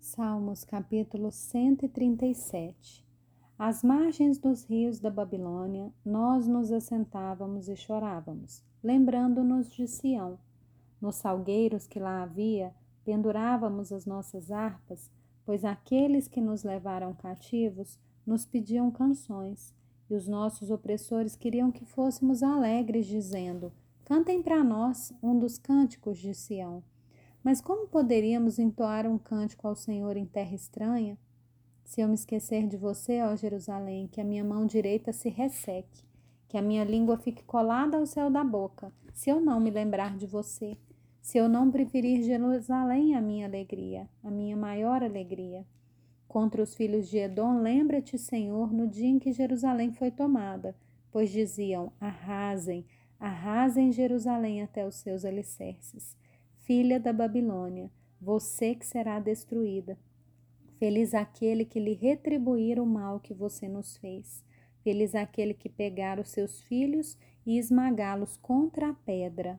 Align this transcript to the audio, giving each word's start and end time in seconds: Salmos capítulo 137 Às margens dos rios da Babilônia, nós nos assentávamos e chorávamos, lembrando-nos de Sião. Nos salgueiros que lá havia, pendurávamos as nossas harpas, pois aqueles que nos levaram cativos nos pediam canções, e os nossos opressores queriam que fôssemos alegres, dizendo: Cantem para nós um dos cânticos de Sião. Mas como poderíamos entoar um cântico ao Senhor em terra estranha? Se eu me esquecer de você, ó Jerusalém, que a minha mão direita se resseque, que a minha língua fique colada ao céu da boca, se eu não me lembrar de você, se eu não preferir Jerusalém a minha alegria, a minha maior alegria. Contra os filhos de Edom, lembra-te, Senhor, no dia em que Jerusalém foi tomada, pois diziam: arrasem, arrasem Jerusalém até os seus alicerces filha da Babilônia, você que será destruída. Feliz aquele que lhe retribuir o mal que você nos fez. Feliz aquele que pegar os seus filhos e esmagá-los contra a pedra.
Salmos 0.00 0.64
capítulo 0.64 1.30
137 1.30 3.04
Às 3.58 3.82
margens 3.82 4.38
dos 4.38 4.64
rios 4.64 5.00
da 5.00 5.10
Babilônia, 5.10 5.92
nós 6.04 6.46
nos 6.46 6.70
assentávamos 6.70 7.68
e 7.68 7.76
chorávamos, 7.76 8.64
lembrando-nos 8.82 9.68
de 9.68 9.88
Sião. 9.88 10.38
Nos 11.00 11.16
salgueiros 11.16 11.86
que 11.86 11.98
lá 11.98 12.22
havia, 12.22 12.72
pendurávamos 13.04 13.92
as 13.92 14.06
nossas 14.06 14.50
harpas, 14.52 15.10
pois 15.44 15.64
aqueles 15.64 16.28
que 16.28 16.40
nos 16.40 16.62
levaram 16.62 17.12
cativos 17.12 17.98
nos 18.24 18.46
pediam 18.46 18.90
canções, 18.90 19.74
e 20.08 20.14
os 20.14 20.28
nossos 20.28 20.70
opressores 20.70 21.34
queriam 21.34 21.72
que 21.72 21.84
fôssemos 21.84 22.42
alegres, 22.42 23.06
dizendo: 23.06 23.72
Cantem 24.04 24.42
para 24.42 24.62
nós 24.62 25.12
um 25.22 25.38
dos 25.38 25.58
cânticos 25.58 26.18
de 26.18 26.32
Sião. 26.34 26.82
Mas 27.48 27.62
como 27.62 27.88
poderíamos 27.88 28.58
entoar 28.58 29.06
um 29.06 29.16
cântico 29.16 29.66
ao 29.66 29.74
Senhor 29.74 30.18
em 30.18 30.26
terra 30.26 30.54
estranha? 30.54 31.16
Se 31.82 32.02
eu 32.02 32.06
me 32.06 32.14
esquecer 32.14 32.68
de 32.68 32.76
você, 32.76 33.22
ó 33.22 33.34
Jerusalém, 33.34 34.06
que 34.06 34.20
a 34.20 34.24
minha 34.24 34.44
mão 34.44 34.66
direita 34.66 35.14
se 35.14 35.30
resseque, 35.30 36.04
que 36.46 36.58
a 36.58 36.60
minha 36.60 36.84
língua 36.84 37.16
fique 37.16 37.42
colada 37.42 37.96
ao 37.96 38.04
céu 38.04 38.28
da 38.28 38.44
boca, 38.44 38.92
se 39.14 39.30
eu 39.30 39.40
não 39.40 39.60
me 39.60 39.70
lembrar 39.70 40.14
de 40.14 40.26
você, 40.26 40.76
se 41.22 41.38
eu 41.38 41.48
não 41.48 41.70
preferir 41.70 42.22
Jerusalém 42.22 43.14
a 43.14 43.20
minha 43.22 43.46
alegria, 43.46 44.06
a 44.22 44.30
minha 44.30 44.54
maior 44.54 45.02
alegria. 45.02 45.64
Contra 46.28 46.62
os 46.62 46.74
filhos 46.74 47.08
de 47.08 47.16
Edom, 47.16 47.62
lembra-te, 47.62 48.18
Senhor, 48.18 48.70
no 48.70 48.86
dia 48.86 49.08
em 49.08 49.18
que 49.18 49.32
Jerusalém 49.32 49.90
foi 49.90 50.10
tomada, 50.10 50.76
pois 51.10 51.30
diziam: 51.30 51.90
arrasem, 51.98 52.84
arrasem 53.18 53.90
Jerusalém 53.90 54.60
até 54.62 54.86
os 54.86 54.96
seus 54.96 55.24
alicerces 55.24 56.14
filha 56.68 57.00
da 57.00 57.14
Babilônia, 57.14 57.90
você 58.20 58.74
que 58.74 58.84
será 58.84 59.18
destruída. 59.18 59.98
Feliz 60.78 61.14
aquele 61.14 61.64
que 61.64 61.80
lhe 61.80 61.94
retribuir 61.94 62.78
o 62.78 62.84
mal 62.84 63.18
que 63.20 63.32
você 63.32 63.66
nos 63.66 63.96
fez. 63.96 64.44
Feliz 64.84 65.14
aquele 65.14 65.54
que 65.54 65.70
pegar 65.70 66.20
os 66.20 66.28
seus 66.28 66.60
filhos 66.60 67.16
e 67.46 67.56
esmagá-los 67.56 68.36
contra 68.36 68.90
a 68.90 68.92
pedra. 68.92 69.58